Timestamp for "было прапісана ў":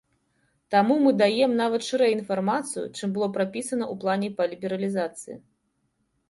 3.19-4.05